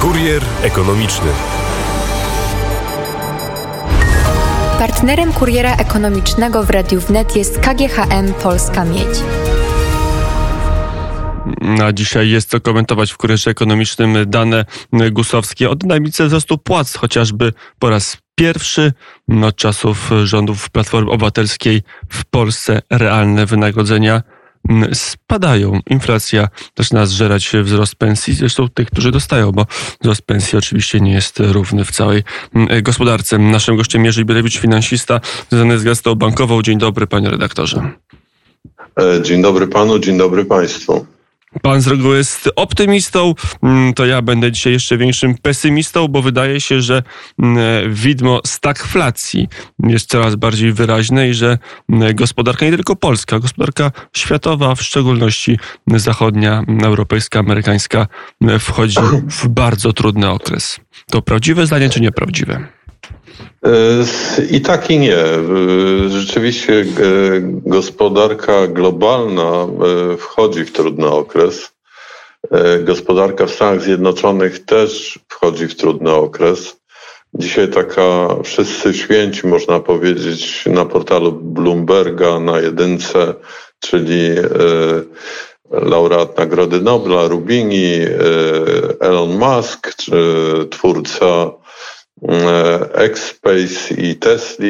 Kurier 0.00 0.42
ekonomiczny. 0.62 1.30
Partnerem 4.78 5.32
kuriera 5.32 5.76
ekonomicznego 5.76 6.62
w 6.62 6.70
Radiu 6.70 7.00
Wnet 7.00 7.36
jest 7.36 7.58
KGHM 7.58 8.34
Polska 8.42 8.84
Miedź. 8.84 9.18
A 11.84 11.92
dzisiaj 11.92 12.30
jest 12.30 12.50
co 12.50 12.60
komentować 12.60 13.12
w 13.12 13.16
kurierze 13.16 13.50
ekonomicznym 13.50 14.16
dane 14.26 14.64
gusowskie 15.10 15.70
o 15.70 15.74
dynamice 15.74 16.26
wzrostu 16.26 16.58
płac, 16.58 16.94
chociażby 16.96 17.52
po 17.78 17.90
raz 17.90 18.16
pierwszy 18.34 18.92
od 19.42 19.56
czasów 19.56 20.10
rządów 20.24 20.70
Platformy 20.70 21.10
Obywatelskiej 21.10 21.82
w 22.08 22.24
Polsce 22.24 22.82
realne 22.90 23.46
wynagrodzenia 23.46 24.22
spadają. 24.92 25.80
Inflacja 25.90 26.48
zaczyna 26.78 27.06
zżerać 27.06 27.52
wzrost 27.62 27.94
pensji, 27.94 28.34
zresztą 28.34 28.68
tych, 28.68 28.90
którzy 28.90 29.10
dostają, 29.10 29.52
bo 29.52 29.66
wzrost 30.00 30.22
pensji 30.22 30.58
oczywiście 30.58 31.00
nie 31.00 31.12
jest 31.12 31.40
równy 31.40 31.84
w 31.84 31.90
całej 31.90 32.22
gospodarce. 32.82 33.38
Naszym 33.38 33.76
gościem 33.76 34.04
Jerzy 34.04 34.24
Bielewicz, 34.24 34.58
finansista 34.58 35.20
związany 35.50 35.78
z 35.78 35.84
Gazetą 35.84 36.14
Bankową. 36.14 36.62
Dzień 36.62 36.78
dobry, 36.78 37.06
panie 37.06 37.30
redaktorze. 37.30 37.90
E, 39.00 39.22
dzień 39.22 39.42
dobry 39.42 39.66
panu, 39.66 39.98
dzień 39.98 40.18
dobry 40.18 40.44
państwu. 40.44 41.06
Pan 41.62 41.80
z 41.80 41.86
reguły 41.86 42.16
jest 42.16 42.50
optymistą, 42.56 43.34
mm, 43.62 43.94
to 43.94 44.06
ja 44.06 44.22
będę 44.22 44.52
dzisiaj 44.52 44.72
jeszcze 44.72 44.98
większym 44.98 45.34
pesymistą, 45.38 46.08
bo 46.08 46.22
wydaje 46.22 46.60
się, 46.60 46.80
że 46.80 47.02
mm, 47.38 47.94
widmo 47.94 48.40
stagflacji 48.46 49.48
jest 49.78 50.10
coraz 50.10 50.36
bardziej 50.36 50.72
wyraźne 50.72 51.28
i 51.28 51.34
że 51.34 51.58
mm, 51.88 52.14
gospodarka 52.14 52.66
nie 52.66 52.72
tylko 52.72 52.96
polska, 52.96 53.38
gospodarka 53.38 53.92
światowa, 54.16 54.74
w 54.74 54.82
szczególności 54.82 55.58
zachodnia, 55.86 56.64
europejska, 56.82 57.38
amerykańska, 57.38 58.06
wchodzi 58.60 58.98
w 59.30 59.48
bardzo 59.48 59.92
trudny 59.92 60.30
okres. 60.30 60.80
To 61.10 61.22
prawdziwe 61.22 61.66
zdanie 61.66 61.90
czy 61.90 62.00
nieprawdziwe? 62.00 62.79
I 64.50 64.60
tak 64.60 64.90
i 64.90 64.98
nie. 64.98 65.16
Rzeczywiście 66.08 66.84
gospodarka 67.66 68.66
globalna 68.66 69.66
wchodzi 70.18 70.64
w 70.64 70.72
trudny 70.72 71.06
okres. 71.06 71.72
Gospodarka 72.84 73.46
w 73.46 73.50
Stanach 73.50 73.82
Zjednoczonych 73.82 74.64
też 74.64 75.18
wchodzi 75.28 75.66
w 75.66 75.74
trudny 75.74 76.10
okres. 76.10 76.76
Dzisiaj 77.34 77.68
taka 77.68 78.28
wszyscy 78.44 78.94
święci, 78.94 79.46
można 79.46 79.80
powiedzieć, 79.80 80.66
na 80.66 80.84
portalu 80.84 81.32
Bloomberga 81.32 82.40
na 82.40 82.60
jedynce, 82.60 83.34
czyli 83.80 84.34
laureat 85.70 86.38
Nagrody 86.38 86.80
Nobla, 86.80 87.28
Rubini, 87.28 87.90
Elon 89.00 89.38
Musk, 89.38 89.94
twórca 90.70 91.50
Exspace 92.92 93.94
i 93.94 94.16
Tesla 94.16 94.66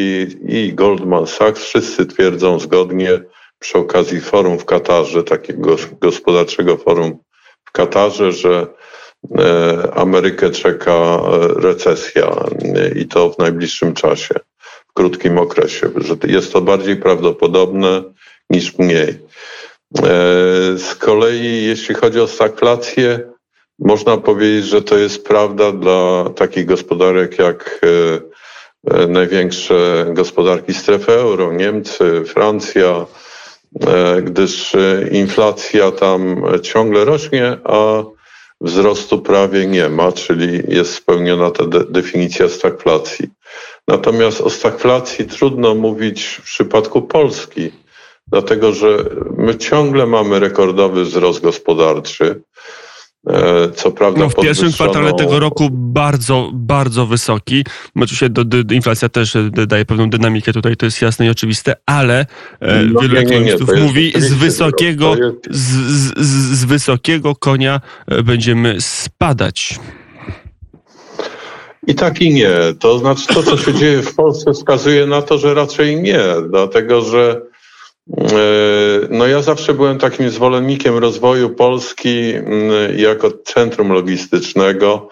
i 0.48 0.72
Goldman 0.74 1.26
Sachs 1.26 1.64
wszyscy 1.64 2.06
twierdzą 2.06 2.58
zgodnie 2.58 3.20
przy 3.58 3.78
okazji 3.78 4.20
forum 4.20 4.58
w 4.58 4.64
Katarze, 4.64 5.22
takiego 5.22 5.76
gospodarczego 6.00 6.76
forum 6.76 7.18
w 7.64 7.72
Katarze, 7.72 8.32
że 8.32 8.66
e, 9.38 9.94
Amerykę 9.94 10.50
czeka 10.50 11.20
recesja 11.56 12.36
i 12.96 13.06
to 13.06 13.30
w 13.30 13.38
najbliższym 13.38 13.94
czasie, 13.94 14.34
w 14.88 14.92
krótkim 14.92 15.38
okresie, 15.38 15.90
że 15.96 16.16
jest 16.26 16.52
to 16.52 16.60
bardziej 16.60 16.96
prawdopodobne 16.96 18.02
niż 18.50 18.78
mniej. 18.78 19.08
E, 19.08 19.18
z 20.78 20.94
kolei, 20.98 21.64
jeśli 21.64 21.94
chodzi 21.94 22.20
o 22.20 22.26
stagflację, 22.26 23.29
można 23.80 24.16
powiedzieć, 24.16 24.64
że 24.64 24.82
to 24.82 24.98
jest 24.98 25.24
prawda 25.24 25.72
dla 25.72 26.30
takich 26.36 26.66
gospodarek 26.66 27.38
jak 27.38 27.80
e, 27.82 29.00
e, 29.02 29.06
największe 29.06 30.06
gospodarki 30.12 30.74
strefy 30.74 31.12
euro, 31.12 31.52
Niemcy, 31.52 32.24
Francja, 32.26 33.06
e, 33.86 34.22
gdyż 34.22 34.76
inflacja 35.12 35.90
tam 35.90 36.42
ciągle 36.62 37.04
rośnie, 37.04 37.58
a 37.64 38.02
wzrostu 38.60 39.22
prawie 39.22 39.66
nie 39.66 39.88
ma, 39.88 40.12
czyli 40.12 40.62
jest 40.68 40.94
spełniona 40.94 41.50
ta 41.50 41.66
de 41.66 41.84
definicja 41.84 42.48
stagflacji. 42.48 43.28
Natomiast 43.88 44.40
o 44.40 44.50
stagflacji 44.50 45.24
trudno 45.26 45.74
mówić 45.74 46.24
w 46.24 46.42
przypadku 46.42 47.02
Polski, 47.02 47.72
dlatego 48.26 48.72
że 48.72 49.04
my 49.36 49.56
ciągle 49.56 50.06
mamy 50.06 50.40
rekordowy 50.40 51.04
wzrost 51.04 51.40
gospodarczy. 51.42 52.42
E, 53.28 53.70
co 53.74 53.90
prawda 53.90 54.20
no, 54.20 54.28
w 54.28 54.34
pierwszym 54.34 54.72
kwartale 54.72 55.12
tego 55.12 55.38
roku 55.38 55.68
bardzo, 55.72 56.50
bardzo 56.52 57.06
wysoki. 57.06 57.64
Oczywiście 57.96 58.28
do, 58.28 58.44
do, 58.44 58.74
inflacja 58.74 59.08
też 59.08 59.36
e, 59.36 59.50
daje 59.50 59.84
pewną 59.84 60.10
dynamikę 60.10 60.52
tutaj, 60.52 60.76
to 60.76 60.86
jest 60.86 61.02
jasne 61.02 61.26
i 61.26 61.30
oczywiste, 61.30 61.74
ale 61.86 62.26
e, 62.60 62.82
no, 62.82 63.00
wielu 63.00 63.16
ekonomistów 63.16 63.70
mówi 63.80 64.12
z 64.16 64.34
wysokiego, 64.34 65.16
z, 65.50 65.60
z, 65.60 66.18
z 66.58 66.64
wysokiego 66.64 67.34
konia 67.34 67.80
będziemy 68.24 68.80
spadać. 68.80 69.80
I 71.86 71.94
tak 71.94 72.22
i 72.22 72.34
nie. 72.34 72.50
To 72.78 72.98
znaczy 72.98 73.26
to, 73.26 73.42
co 73.42 73.56
się 73.56 73.74
dzieje 73.74 74.02
w 74.02 74.14
Polsce 74.14 74.52
wskazuje 74.52 75.06
na 75.06 75.22
to, 75.22 75.38
że 75.38 75.54
raczej 75.54 76.02
nie, 76.02 76.20
dlatego 76.50 77.00
że 77.00 77.49
no 79.10 79.26
ja 79.26 79.42
zawsze 79.42 79.74
byłem 79.74 79.98
takim 79.98 80.30
zwolennikiem 80.30 80.98
rozwoju 80.98 81.50
Polski 81.50 82.32
mm, 82.34 82.98
jako 82.98 83.30
centrum 83.30 83.92
logistycznego 83.92 85.08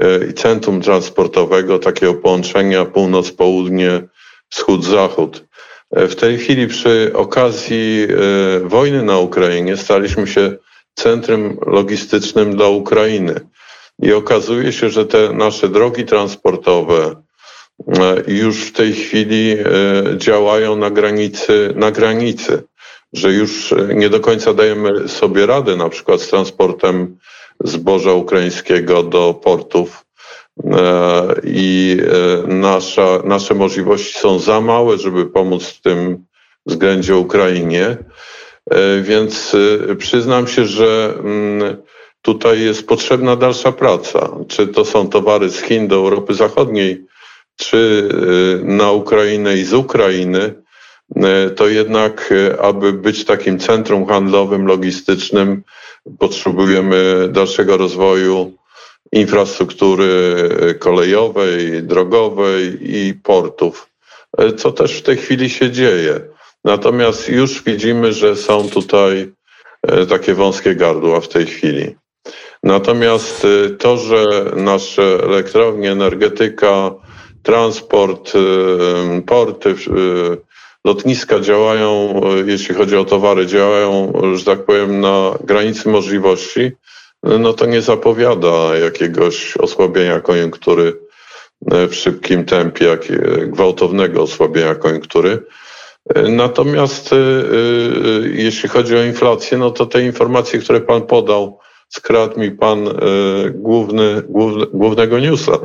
e, 0.00 0.26
i 0.26 0.34
centrum 0.34 0.80
transportowego, 0.80 1.78
takiego 1.78 2.14
połączenia 2.14 2.84
północ-południe, 2.84 4.02
wschód-zachód. 4.48 5.44
E, 5.90 6.08
w 6.08 6.16
tej 6.16 6.38
chwili 6.38 6.66
przy 6.66 7.10
okazji 7.14 8.06
wojny 8.64 9.02
na 9.02 9.18
Ukrainie 9.18 9.76
staliśmy 9.76 10.26
się 10.26 10.56
centrum 10.94 11.58
logistycznym 11.66 12.56
dla 12.56 12.68
Ukrainy. 12.68 13.40
I 14.02 14.12
okazuje 14.12 14.72
się, 14.72 14.90
że 14.90 15.06
te 15.06 15.32
nasze 15.32 15.68
drogi 15.68 16.04
transportowe, 16.04 17.16
E, 17.16 17.23
już 18.26 18.64
w 18.64 18.72
tej 18.72 18.92
chwili 18.92 19.52
e, 19.52 19.64
działają 20.16 20.76
na 20.76 20.90
granicy, 20.90 21.72
na 21.76 21.90
granicy, 21.90 22.62
że 23.12 23.32
już 23.32 23.74
nie 23.94 24.08
do 24.08 24.20
końca 24.20 24.54
dajemy 24.54 25.08
sobie 25.08 25.46
radę 25.46 25.76
na 25.76 25.88
przykład 25.88 26.20
z 26.20 26.28
transportem 26.28 27.18
zboża 27.64 28.12
ukraińskiego 28.12 29.02
do 29.02 29.34
portów 29.34 30.04
e, 30.64 31.34
i 31.44 31.96
nasza, 32.46 33.22
nasze 33.24 33.54
możliwości 33.54 34.18
są 34.18 34.38
za 34.38 34.60
małe, 34.60 34.98
żeby 34.98 35.26
pomóc 35.26 35.64
w 35.68 35.80
tym 35.80 36.24
względzie 36.66 37.16
Ukrainie. 37.16 37.96
Więc 39.02 39.56
przyznam 39.98 40.46
się, 40.46 40.66
że 40.66 41.14
mm, 41.18 41.76
tutaj 42.22 42.60
jest 42.60 42.86
potrzebna 42.86 43.36
dalsza 43.36 43.72
praca. 43.72 44.30
Czy 44.48 44.66
to 44.66 44.84
są 44.84 45.08
towary 45.08 45.50
z 45.50 45.62
Chin 45.62 45.88
do 45.88 45.96
Europy 45.96 46.34
Zachodniej, 46.34 47.04
czy 47.56 48.08
y, 48.62 48.64
na 48.64 48.92
Ukrainę 48.92 49.56
i 49.56 49.64
z 49.64 49.72
Ukrainy, 49.72 50.54
y, 51.16 51.50
to 51.50 51.68
jednak, 51.68 52.32
y, 52.32 52.60
aby 52.60 52.92
być 52.92 53.24
takim 53.24 53.58
centrum 53.58 54.06
handlowym, 54.06 54.66
logistycznym, 54.66 55.62
potrzebujemy 56.18 57.28
dalszego 57.32 57.76
rozwoju 57.76 58.52
infrastruktury 59.12 60.34
kolejowej, 60.78 61.82
drogowej 61.82 62.78
i 62.80 63.14
portów, 63.14 63.88
co 64.56 64.72
też 64.72 64.98
w 64.98 65.02
tej 65.02 65.16
chwili 65.16 65.50
się 65.50 65.70
dzieje. 65.70 66.20
Natomiast 66.64 67.28
już 67.28 67.62
widzimy, 67.62 68.12
że 68.12 68.36
są 68.36 68.68
tutaj 68.68 69.32
takie 70.08 70.34
wąskie 70.34 70.74
gardła 70.74 71.20
w 71.20 71.28
tej 71.28 71.46
chwili. 71.46 71.96
Natomiast 72.62 73.46
to, 73.78 73.96
że 73.96 74.44
nasze 74.56 75.02
elektrownie, 75.02 75.92
energetyka, 75.92 76.94
transport, 77.44 78.32
y, 78.34 79.22
porty, 79.22 79.70
y, 79.70 79.74
lotniska 80.84 81.40
działają, 81.40 82.20
y, 82.46 82.50
jeśli 82.50 82.74
chodzi 82.74 82.96
o 82.96 83.04
towary, 83.04 83.46
działają, 83.46 84.12
że 84.34 84.44
tak 84.44 84.64
powiem, 84.64 85.00
na 85.00 85.34
granicy 85.44 85.88
możliwości, 85.88 86.72
no 87.22 87.52
to 87.52 87.66
nie 87.66 87.82
zapowiada 87.82 88.76
jakiegoś 88.84 89.56
osłabienia 89.56 90.20
koniunktury 90.20 90.92
w 91.60 91.94
szybkim 91.94 92.44
tempie, 92.44 92.84
jak 92.84 93.00
gwałtownego 93.50 94.22
osłabienia 94.22 94.74
koniunktury. 94.74 95.42
Natomiast 96.28 97.10
jeśli 98.32 98.68
chodzi 98.68 98.96
o 98.96 99.02
inflację, 99.02 99.58
no 99.58 99.70
to 99.70 99.86
te 99.86 100.02
informacje, 100.02 100.58
które 100.58 100.80
Pan 100.80 101.02
podał, 101.02 101.58
skradł 101.88 102.40
mi 102.40 102.50
Pan 102.50 102.88
główny, 103.54 104.22
główny, 104.28 104.66
głównego 104.72 105.18
newsa. 105.18 105.58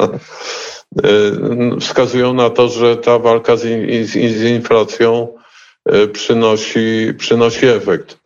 E, 0.98 1.80
wskazują 1.80 2.34
na 2.34 2.50
to, 2.50 2.70
że 2.70 2.98
ta 2.98 3.20
walka 3.20 3.58
z, 3.58 3.62
z, 4.08 4.12
z 4.12 4.44
inflacją 4.44 5.28
e, 5.86 6.08
przynosi, 6.08 7.14
przynosi 7.18 7.66
efekt. 7.66 8.20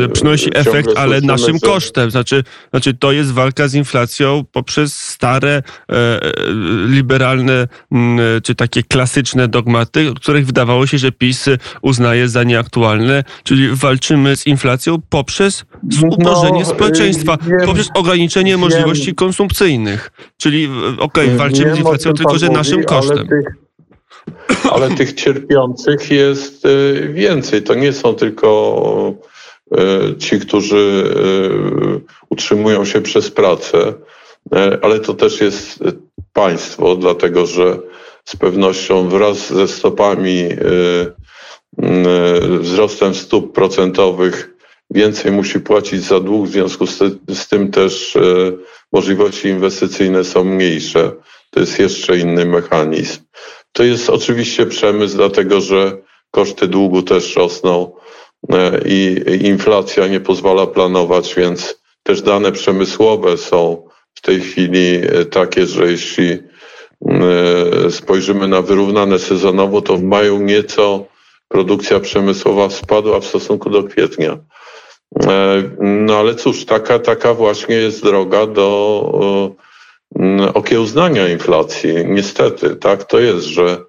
Nie, 0.00 0.08
przynosi 0.08 0.50
efekt, 0.54 0.88
ale 0.96 1.20
naszym 1.20 1.60
kosztem. 1.60 2.10
Znaczy, 2.10 2.44
znaczy, 2.70 2.94
to 2.94 3.12
jest 3.12 3.32
walka 3.32 3.68
z 3.68 3.74
inflacją 3.74 4.44
poprzez 4.52 4.94
stare, 4.94 5.62
e, 5.92 6.20
liberalne, 6.86 7.68
m, 7.92 8.18
czy 8.42 8.54
takie 8.54 8.82
klasyczne 8.82 9.48
dogmaty, 9.48 10.12
których 10.16 10.46
wydawało 10.46 10.86
się, 10.86 10.98
że 10.98 11.12
PiS 11.12 11.46
uznaje 11.82 12.28
za 12.28 12.44
nieaktualne, 12.44 13.24
czyli 13.44 13.68
walczymy 13.72 14.36
z 14.36 14.46
inflacją 14.46 14.98
poprzez 15.08 15.64
zubożenie 15.90 16.60
no, 16.60 16.66
społeczeństwa, 16.66 17.38
wiem, 17.46 17.58
poprzez 17.66 17.88
ograniczenie 17.94 18.50
wiem, 18.50 18.60
możliwości 18.60 19.14
konsumpcyjnych. 19.14 20.10
Czyli, 20.36 20.68
okej, 20.98 21.26
okay, 21.26 21.36
walczymy 21.36 21.74
z 21.74 21.78
inflacją, 21.78 22.12
tylko 22.12 22.38
że 22.38 22.48
naszym 22.48 22.84
kosztem. 22.84 23.28
Tych 23.28 23.67
ale 24.70 24.90
tych 24.90 25.12
cierpiących 25.12 26.10
jest 26.10 26.64
y, 26.66 27.10
więcej. 27.12 27.62
To 27.62 27.74
nie 27.74 27.92
są 27.92 28.14
tylko 28.14 29.14
y, 30.12 30.16
ci, 30.16 30.40
którzy 30.40 30.76
y, 30.76 32.00
utrzymują 32.30 32.84
się 32.84 33.00
przez 33.00 33.30
pracę, 33.30 33.94
ale 34.82 35.00
to 35.00 35.14
też 35.14 35.40
jest 35.40 35.84
państwo, 36.32 36.96
dlatego 36.96 37.46
że 37.46 37.78
z 38.24 38.36
pewnością 38.36 39.08
wraz 39.08 39.52
ze 39.52 39.68
stopami, 39.68 40.48
wzrostem 42.60 43.14
stóp 43.14 43.54
procentowych 43.54 44.54
więcej 44.90 45.32
musi 45.32 45.60
płacić 45.60 46.02
za 46.02 46.20
dług, 46.20 46.46
w 46.46 46.50
związku 46.50 46.86
z, 46.86 46.98
z 47.28 47.48
tym 47.48 47.70
też 47.70 48.18
możliwości 48.92 49.48
inwestycyjne 49.48 50.24
są 50.24 50.44
mniejsze. 50.44 51.12
To 51.50 51.60
jest 51.60 51.78
jeszcze 51.78 52.18
inny 52.18 52.44
mechanizm. 52.44 53.20
To 53.72 53.84
jest 53.84 54.10
oczywiście 54.10 54.66
przemysł, 54.66 55.16
dlatego 55.16 55.60
że 55.60 55.98
koszty 56.30 56.68
długu 56.68 57.02
też 57.02 57.36
rosną 57.36 57.92
e, 58.52 58.80
i 58.86 59.22
inflacja 59.46 60.06
nie 60.06 60.20
pozwala 60.20 60.66
planować, 60.66 61.34
więc 61.34 61.82
też 62.02 62.22
dane 62.22 62.52
przemysłowe 62.52 63.36
są 63.36 63.88
w 64.14 64.20
tej 64.20 64.40
chwili 64.40 64.94
e, 64.96 65.24
takie, 65.24 65.66
że 65.66 65.90
jeśli 65.90 66.30
e, 66.30 67.90
spojrzymy 67.90 68.48
na 68.48 68.62
wyrównane 68.62 69.18
sezonowo, 69.18 69.82
to 69.82 69.96
w 69.96 70.02
maju 70.02 70.38
nieco 70.38 71.04
produkcja 71.48 72.00
przemysłowa 72.00 72.70
spadła 72.70 73.20
w 73.20 73.26
stosunku 73.26 73.70
do 73.70 73.84
kwietnia. 73.84 74.38
No 75.80 76.16
ale 76.16 76.34
cóż, 76.34 76.64
taka, 76.64 76.98
taka 76.98 77.34
właśnie 77.34 77.74
jest 77.74 78.02
droga 78.02 78.46
do 78.46 79.54
okiełznania 80.54 81.28
inflacji. 81.28 81.94
Niestety, 82.06 82.76
tak 82.76 83.04
to 83.04 83.18
jest, 83.18 83.46
że 83.46 83.84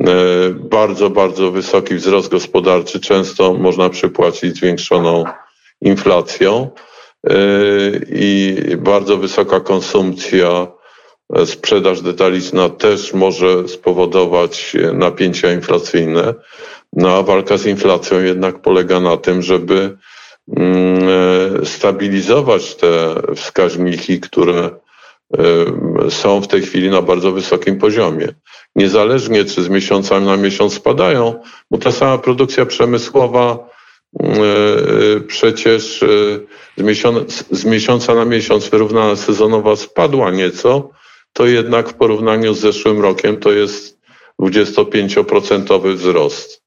e, 0.00 0.06
bardzo, 0.50 1.10
bardzo 1.10 1.50
wysoki 1.50 1.94
wzrost 1.94 2.28
gospodarczy 2.28 3.00
często 3.00 3.54
można 3.54 3.90
przypłacić 3.90 4.56
zwiększoną 4.56 5.24
inflacją 5.80 6.70
e, 7.26 7.34
i 8.08 8.56
bardzo 8.78 9.16
wysoka 9.16 9.60
konsumpcja, 9.60 10.66
e, 11.34 11.46
sprzedaż 11.46 12.00
detaliczna 12.00 12.68
też 12.68 13.14
może 13.14 13.68
spowodować 13.68 14.76
napięcia 14.92 15.52
inflacyjne. 15.52 16.34
No 16.92 17.16
a 17.16 17.22
walka 17.22 17.56
z 17.56 17.66
inflacją 17.66 18.20
jednak 18.20 18.62
polega 18.62 19.00
na 19.00 19.16
tym, 19.16 19.42
żeby 19.42 19.96
mm, 20.56 21.66
stabilizować 21.66 22.74
te 22.74 23.14
wskaźniki, 23.36 24.20
które 24.20 24.70
są 26.10 26.40
w 26.40 26.48
tej 26.48 26.62
chwili 26.62 26.90
na 26.90 27.02
bardzo 27.02 27.32
wysokim 27.32 27.78
poziomie. 27.78 28.28
Niezależnie 28.76 29.44
czy 29.44 29.62
z 29.62 29.68
miesiąca 29.68 30.20
na 30.20 30.36
miesiąc 30.36 30.74
spadają, 30.74 31.42
bo 31.70 31.78
ta 31.78 31.92
sama 31.92 32.18
produkcja 32.18 32.66
przemysłowa 32.66 33.68
przecież 35.26 36.04
z 36.76 36.82
miesiąca, 36.82 37.44
z 37.50 37.64
miesiąca 37.64 38.14
na 38.14 38.24
miesiąc 38.24 38.68
wyrównana 38.68 39.16
sezonowa 39.16 39.76
spadła 39.76 40.30
nieco, 40.30 40.90
to 41.32 41.46
jednak 41.46 41.88
w 41.88 41.94
porównaniu 41.94 42.54
z 42.54 42.60
zeszłym 42.60 43.00
rokiem 43.00 43.36
to 43.36 43.52
jest 43.52 43.98
25% 44.42 45.94
wzrost. 45.94 46.62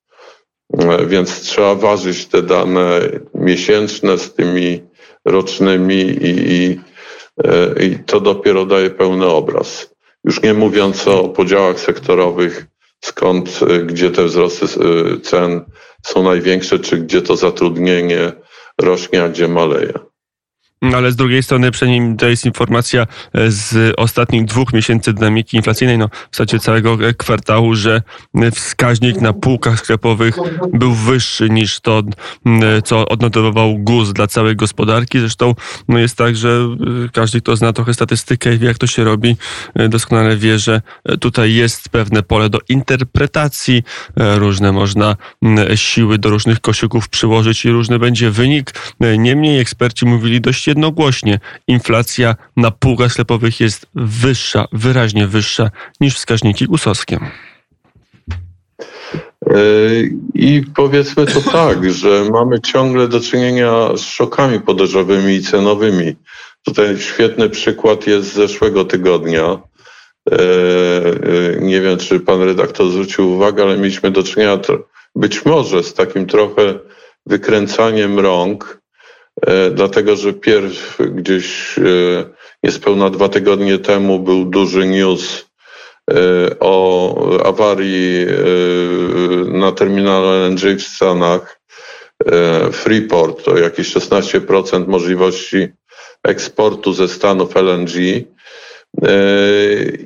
Więc 1.08 1.42
trzeba 1.42 1.76
ważyć 1.76 2.26
te 2.26 2.42
dane 2.42 3.02
miesięczne 3.34 4.18
z 4.18 4.34
tymi 4.34 4.82
rocznymi 5.26 6.02
i, 6.02 6.54
i 6.54 6.80
E, 6.80 6.97
i 7.80 8.00
to 8.06 8.20
dopiero 8.20 8.66
daje 8.66 8.90
pełny 8.90 9.26
obraz. 9.26 9.96
Już 10.24 10.42
nie 10.42 10.54
mówiąc 10.54 11.08
o 11.08 11.30
podziałach 11.30 11.80
sektorowych, 11.80 12.66
skąd, 13.02 13.60
e, 13.70 13.80
gdzie 13.80 14.12
te 14.12 14.24
wzrosty 14.24 14.66
e, 14.66 15.20
cen 15.20 15.66
są 16.04 16.24
największe, 16.24 16.80
czy 16.80 16.98
gdzie 16.98 17.22
to 17.22 17.36
zatrudnienie 17.36 18.32
rośnie, 18.82 19.24
a 19.24 19.30
gdzie 19.30 19.48
maleje. 19.48 19.94
Ale 20.82 21.12
z 21.12 21.16
drugiej 21.16 21.44
strony, 21.44 21.72
przynajmniej 21.72 22.18
to 22.18 22.28
jest 22.28 22.46
informacja 22.46 23.02
e, 23.34 23.52
z 23.52 23.94
ostatnich 23.98 24.46
dwóch 24.46 24.74
miesięcy 24.74 25.14
dynamiki 25.14 25.58
inflacyjnej, 25.58 25.98
no 25.98 26.08
w 26.08 26.36
zasadzie 26.36 26.60
całego 26.60 26.98
kwartału, 27.18 27.76
że 27.76 28.02
wskaźnik 28.52 29.22
na 29.22 29.34
półkach 29.34 29.80
sklepowych 29.80 30.38
był 30.74 30.94
wyższy 30.94 31.50
niż 31.50 31.80
to, 31.80 32.04
co 32.84 33.08
odnotowywał 33.08 33.78
GUS 33.78 34.14
dla 34.14 34.28
całej 34.28 34.56
gospodarki. 34.56 35.20
Zresztą 35.20 35.54
no 35.88 36.00
jest 36.00 36.18
tak, 36.18 36.36
że 36.36 36.50
e, 36.50 37.10
każdy, 37.14 37.42
kto 37.42 37.56
zna 37.56 37.74
trochę 37.74 37.94
statystykę 37.94 38.54
i 38.54 38.58
wie, 38.58 38.68
jak 38.68 38.78
to 38.78 38.88
się 38.88 39.04
robi, 39.04 39.36
e, 39.76 39.90
doskonale 39.90 40.38
wie, 40.38 40.60
że 40.60 40.82
tutaj 41.20 41.54
jest 41.54 41.90
pewne 41.90 42.24
pole 42.24 42.50
do 42.50 42.60
interpretacji. 42.70 43.84
Różne 44.16 44.72
można 44.72 45.16
siły 45.76 46.18
do 46.18 46.30
różnych 46.30 46.60
koszyków 46.60 47.10
przyłożyć 47.10 47.66
i 47.66 47.70
różny 47.70 48.00
będzie 48.00 48.32
wynik. 48.32 48.74
Niemniej 49.18 49.60
eksperci 49.60 50.06
mówili 50.06 50.42
dość 50.42 50.67
jednogłośnie. 50.68 51.40
Inflacja 51.68 52.36
na 52.58 52.72
półkach 52.72 53.12
sklepowych 53.12 53.60
jest 53.60 53.86
wyższa, 53.96 54.66
wyraźnie 54.72 55.28
wyższa 55.28 55.70
niż 56.02 56.16
wskaźniki 56.16 56.66
gusowskie. 56.66 57.20
E, 59.50 59.60
I 60.34 60.64
powiedzmy 60.76 61.26
to 61.26 61.42
tak, 61.52 61.92
że 61.92 62.30
mamy 62.32 62.62
ciągle 62.62 63.08
do 63.08 63.20
czynienia 63.20 63.98
z 63.98 64.02
szokami 64.02 64.60
podażowymi 64.60 65.34
i 65.34 65.42
cenowymi. 65.42 66.16
Tutaj 66.66 66.98
świetny 66.98 67.50
przykład 67.50 68.08
jest 68.08 68.30
z 68.30 68.34
zeszłego 68.34 68.86
tygodnia. 68.86 69.44
E, 70.32 70.36
e, 70.36 71.60
nie 71.60 71.82
wiem, 71.82 71.98
czy 71.98 72.20
pan 72.20 72.42
redaktor 72.42 72.92
zwrócił 72.92 73.32
uwagę, 73.32 73.64
ale 73.64 73.78
mieliśmy 73.78 74.12
do 74.12 74.24
czynienia 74.24 74.60
być 75.16 75.46
może 75.46 75.84
z 75.84 75.94
takim 75.94 76.26
trochę 76.26 76.80
wykręcaniem 77.26 78.20
rąk 78.20 78.82
dlatego 79.72 80.16
że 80.16 80.34
pierw 80.34 80.98
gdzieś 81.16 81.78
e, 81.80 81.84
niespełna 82.64 83.10
dwa 83.10 83.30
tygodnie 83.30 83.80
temu 83.80 84.20
był 84.20 84.46
duży 84.46 84.86
news 84.86 85.46
e, 86.12 86.16
o 86.60 87.46
awarii 87.46 88.26
na 89.46 89.72
terminalu 89.72 90.28
LNG 90.28 90.80
w 90.80 90.82
Stanach. 90.82 91.58
Freeport 92.72 93.44
to 93.44 93.58
jakieś 93.58 93.94
16% 93.94 94.88
możliwości 94.88 95.68
eksportu 96.24 96.94
ze 96.94 97.08
Stanów 97.08 97.56
LNG. 97.56 97.92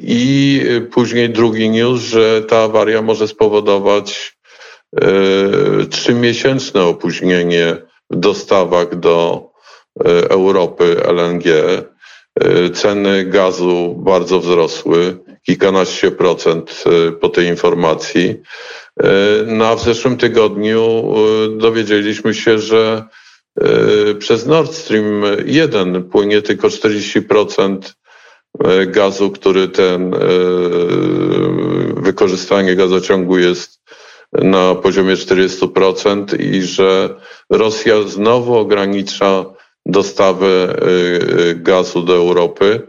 I 0.02 0.62
później 0.92 1.30
drugi 1.30 1.70
news, 1.70 2.02
że 2.02 2.42
ta 2.42 2.58
awaria 2.58 3.02
może 3.02 3.28
spowodować 3.28 4.38
trzymiesięczne 5.90 6.84
opóźnienie 6.84 7.78
dostawach 8.12 9.00
do 9.00 9.50
e, 10.06 10.30
Europy 10.30 10.96
LNG. 11.06 11.46
E, 12.40 12.70
ceny 12.70 13.26
gazu 13.26 13.96
bardzo 13.98 14.40
wzrosły, 14.40 15.18
kilkanaście 15.46 16.12
procent 16.12 16.84
e, 16.86 17.12
po 17.12 17.30
tej 17.30 17.48
informacji. 17.48 18.36
No 19.48 19.68
a 19.68 19.76
w 19.76 19.84
zeszłym 19.84 20.18
tygodniu 20.18 21.14
dowiedzieliśmy 21.58 22.34
się, 22.34 22.60
że 22.60 23.04
przez 24.20 24.46
Nord 24.46 24.74
Stream 24.74 25.24
1 25.46 26.04
płynie 26.04 26.42
tylko 26.42 26.68
40% 26.68 27.78
gazu, 28.88 29.32
który 29.32 29.68
ten 29.68 30.12
wykorzystanie 31.96 32.76
gazociągu 32.76 33.38
jest 33.38 33.81
na 34.34 34.76
poziomie 34.76 35.16
40% 35.16 36.40
i 36.40 36.62
że 36.62 37.16
Rosja 37.50 38.02
znowu 38.02 38.58
ogranicza 38.58 39.46
dostawy 39.86 40.48
y, 40.48 41.50
y, 41.50 41.56
gazu 41.56 42.02
do 42.02 42.16
Europy. 42.16 42.88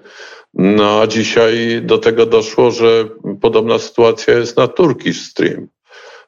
No 0.55 1.01
a 1.01 1.07
dzisiaj 1.07 1.81
do 1.83 1.99
tego 1.99 2.27
doszło, 2.27 2.71
że 2.71 3.09
podobna 3.41 3.79
sytuacja 3.79 4.39
jest 4.39 4.57
na 4.57 4.69
Turkish 4.69 5.21
Stream. 5.23 5.69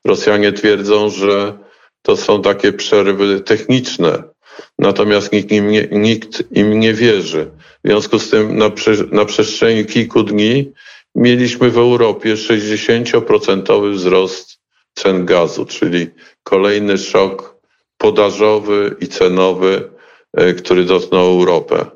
Rosjanie 0.05 0.53
twierdzą, 0.53 1.11
że 1.11 1.59
to 2.03 2.17
są 2.17 2.43
takie 2.43 2.73
przerwy 2.73 3.41
techniczne, 3.41 4.23
natomiast 4.79 5.33
nikt 5.33 5.53
im 5.53 5.71
nie, 5.71 5.89
nikt 5.91 6.45
im 6.53 6.81
nie 6.81 6.95
wierzy. 6.95 7.51
W 7.85 7.89
związku 7.89 8.19
z 8.19 8.31
tym 8.31 8.59
na, 8.59 8.71
na 9.13 9.25
przestrzeni 9.25 9.87
kilku 9.87 10.23
dni 10.23 10.73
mieliśmy 11.15 11.71
w 11.71 11.79
Europie 11.79 12.35
60% 12.35 13.93
wzrost 13.93 14.64
cen 14.95 15.27
gazu, 15.27 15.67
czyli 15.67 16.11
kolejny 16.43 16.99
szok 16.99 17.55
podażowy 17.99 18.97
i 19.01 19.07
cenowy, 19.09 19.91
który 20.57 20.85
dotknął 20.85 21.27
Europę. 21.27 21.87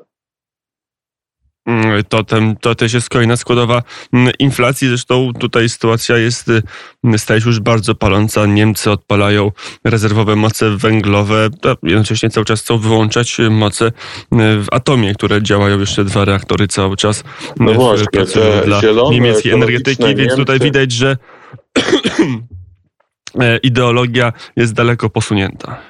Mm, 1.69 2.03
to, 2.09 2.23
ten, 2.23 2.55
to 2.55 2.75
też 2.75 2.93
jest 2.93 3.09
kolejna 3.09 3.37
składowa 3.37 3.83
mm, 4.13 4.33
inflacji. 4.39 4.87
Zresztą 4.87 5.31
tutaj 5.39 5.69
sytuacja 5.69 6.17
jest, 6.17 6.49
y, 6.49 7.17
staje 7.17 7.41
się 7.41 7.47
już 7.47 7.59
bardzo 7.59 7.95
paląca. 7.95 8.45
Niemcy 8.45 8.91
odpalają 8.91 9.51
rezerwowe 9.83 10.35
moce 10.35 10.69
węglowe, 10.77 11.49
jednocześnie 11.83 12.29
cały 12.29 12.45
czas 12.45 12.61
chcą 12.61 12.77
wyłączać 12.77 13.37
moce 13.49 13.91
w 14.31 14.65
atomie, 14.71 15.13
które 15.13 15.43
działają 15.43 15.79
jeszcze 15.79 16.05
dwa 16.05 16.25
reaktory 16.25 16.67
cały 16.67 16.97
czas. 16.97 17.23
No 17.59 17.73
właśnie, 17.73 18.07
pracują 18.11 18.45
dla 18.65 18.81
niemieckiej 19.11 19.51
energetyki, 19.51 20.03
Niemcy. 20.03 20.21
więc 20.21 20.35
tutaj 20.35 20.59
widać, 20.59 20.91
że 20.91 21.17
e, 21.77 21.81
ideologia 23.63 24.33
jest 24.55 24.73
daleko 24.73 25.09
posunięta 25.09 25.81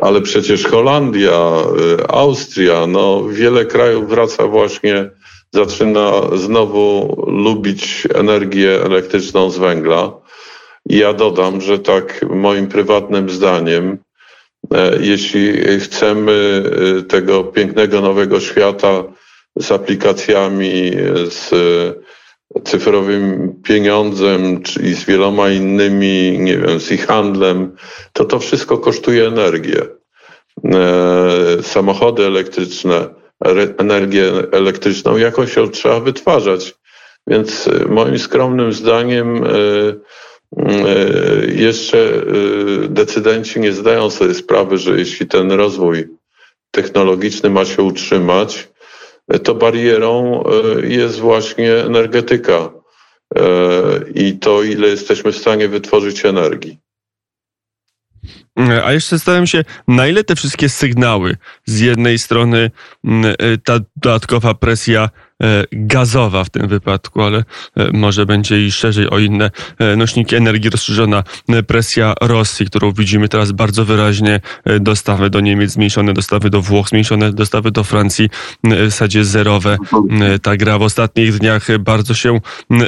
ale 0.00 0.20
przecież 0.20 0.66
Holandia, 0.66 1.52
y, 2.00 2.08
Austria, 2.08 2.86
no 2.86 3.24
wiele 3.28 3.64
krajów 3.64 4.08
wraca 4.08 4.46
właśnie, 4.46 5.10
zaczyna 5.52 6.12
znowu 6.36 7.16
lubić 7.26 8.08
energię 8.14 8.82
elektryczną 8.84 9.50
z 9.50 9.58
węgla. 9.58 10.12
I 10.88 10.98
ja 10.98 11.12
dodam, 11.12 11.60
że 11.60 11.78
tak 11.78 12.26
moim 12.30 12.66
prywatnym 12.66 13.30
zdaniem, 13.30 13.98
e, 14.74 14.96
jeśli 15.00 15.52
chcemy 15.80 16.62
tego 17.08 17.44
pięknego 17.44 18.00
nowego 18.00 18.40
świata 18.40 19.04
z 19.56 19.72
aplikacjami, 19.72 20.90
z 21.30 21.50
cyfrowym 22.64 23.54
pieniądzem 23.62 24.62
i 24.82 24.94
z 24.94 25.04
wieloma 25.04 25.50
innymi, 25.50 26.38
nie 26.38 26.58
wiem, 26.58 26.80
z 26.80 26.92
ich 26.92 27.06
handlem, 27.06 27.76
to 28.12 28.24
to 28.24 28.38
wszystko 28.38 28.78
kosztuje 28.78 29.26
energię. 29.26 29.86
E, 30.64 31.62
samochody 31.62 32.26
elektryczne, 32.26 33.08
energię 33.78 34.32
elektryczną 34.52 35.16
jakoś 35.16 35.56
ją 35.56 35.68
trzeba 35.68 36.00
wytwarzać. 36.00 36.74
Więc 37.26 37.68
e, 37.68 37.84
moim 37.84 38.18
skromnym 38.18 38.72
zdaniem 38.72 39.44
e, 39.44 39.50
jeszcze 41.46 42.22
decydenci 42.88 43.60
nie 43.60 43.72
zdają 43.72 44.10
sobie 44.10 44.34
sprawy, 44.34 44.78
że 44.78 44.98
jeśli 44.98 45.26
ten 45.26 45.52
rozwój 45.52 46.08
technologiczny 46.70 47.50
ma 47.50 47.64
się 47.64 47.82
utrzymać, 47.82 48.68
to 49.38 49.54
barierą 49.54 50.42
e, 50.42 50.86
jest 50.86 51.18
właśnie 51.20 51.74
energetyka 51.74 52.54
e, 52.54 53.42
i 54.14 54.38
to, 54.38 54.62
ile 54.62 54.88
jesteśmy 54.88 55.32
w 55.32 55.36
stanie 55.36 55.68
wytworzyć 55.68 56.24
energii. 56.24 56.78
A 58.84 58.92
jeszcze 58.92 59.16
zastanawiam 59.16 59.46
się, 59.46 59.64
na 59.88 60.06
ile 60.06 60.24
te 60.24 60.36
wszystkie 60.36 60.68
sygnały, 60.68 61.36
z 61.64 61.80
jednej 61.80 62.18
strony 62.18 62.70
e, 63.04 63.58
ta 63.58 63.78
dodatkowa 63.96 64.54
presja 64.54 65.08
E, 65.08 65.29
gazowa 65.72 66.44
w 66.44 66.50
tym 66.50 66.68
wypadku, 66.68 67.22
ale 67.22 67.38
e, 67.76 67.90
może 67.92 68.26
będzie 68.26 68.66
i 68.66 68.72
szerzej 68.72 69.10
o 69.10 69.18
inne 69.18 69.50
e, 69.78 69.96
nośniki 69.96 70.36
energii 70.36 70.70
rozszerzona 70.70 71.24
presja 71.66 72.14
Rosji, 72.20 72.66
którą 72.66 72.92
widzimy 72.92 73.28
teraz 73.28 73.52
bardzo 73.52 73.84
wyraźnie, 73.84 74.40
dostawy 74.80 75.30
do 75.30 75.40
Niemiec 75.40 75.70
zmniejszone, 75.70 76.12
dostawy 76.12 76.50
do 76.50 76.62
Włoch 76.62 76.88
zmniejszone, 76.88 77.32
dostawy 77.32 77.70
do 77.70 77.84
Francji 77.84 78.28
w 78.64 78.84
zasadzie 78.84 79.24
zerowe. 79.24 79.76
Ta 80.42 80.56
gra 80.56 80.78
w 80.78 80.82
ostatnich 80.82 81.38
dniach 81.38 81.78
bardzo 81.78 82.14
się 82.14 82.40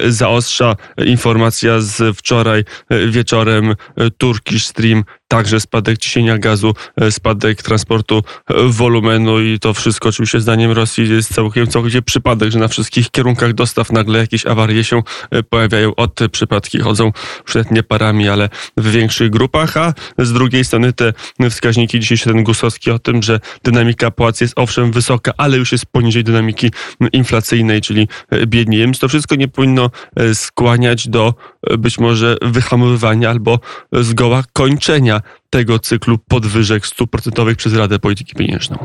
zaostrza. 0.09 0.77
Informacja 1.07 1.81
z 1.81 2.17
wczoraj 2.17 2.65
wieczorem 3.09 3.75
Turkish 4.19 4.67
Stream 4.67 5.05
także 5.33 5.61
spadek 5.61 5.99
ciśnienia 5.99 6.39
gazu, 6.39 6.75
spadek 7.11 7.63
transportu 7.63 8.23
wolumenu 8.67 9.41
i 9.41 9.59
to 9.59 9.75
wszystko 9.75 10.09
oczywiście 10.09 10.41
zdaniem 10.41 10.73
Rosji 10.73 11.09
jest 11.09 11.35
całkiem, 11.35 11.67
całkowicie 11.67 12.03
przypadek 12.03 12.51
że 12.51 12.59
na 12.59 12.69
wszystkich 12.69 13.11
kierunkach 13.11 13.53
dostaw 13.53 13.93
nagle 13.93 14.19
jakieś 14.19 14.47
awarie 14.47 14.85
się 14.85 15.03
e, 15.31 15.43
pojawiają. 15.43 15.95
Od 15.95 16.21
przypadki 16.33 16.79
chodzą 16.79 17.13
już 17.47 17.71
nie 17.71 17.83
parami, 17.83 18.29
ale 18.29 18.49
w 18.77 18.91
większych 18.91 19.31
grupach, 19.31 19.77
a 19.77 19.95
z 20.19 20.33
drugiej 20.33 20.65
strony 20.65 20.93
te 20.93 21.13
wskaźniki, 21.51 22.01
dzisiejszy 22.01 22.25
ten 22.25 22.45
Gusowski 22.45 22.91
o 22.91 22.99
tym, 22.99 23.23
że 23.23 23.41
dynamika 23.65 24.11
płac 24.11 24.41
jest 24.41 24.55
owszem 24.57 24.93
wysoka, 24.93 25.33
ale 25.37 25.57
już 25.57 25.73
jest 25.73 25.87
poniżej 25.87 26.25
dynamiki 26.25 26.71
inflacyjnej, 27.13 27.81
czyli 27.81 28.09
e, 28.31 28.47
biedniej. 28.47 28.81
Więc 28.81 28.99
to 28.99 29.09
wszystko 29.09 29.35
nie 29.35 29.49
powinno 29.49 29.91
e, 30.17 30.35
skłaniać 30.35 31.09
do 31.09 31.35
być 31.79 31.99
może 31.99 32.37
wyhamowywania 32.43 33.31
albo 33.31 33.59
zgoła 33.93 34.43
kończenia 34.53 35.21
tego 35.51 35.79
cyklu 35.79 36.19
podwyżek 36.29 36.87
stóp 36.87 37.11
procentowych 37.11 37.57
przez 37.57 37.75
Radę 37.75 37.99
Polityki 37.99 38.35
Pieniężną. 38.35 38.79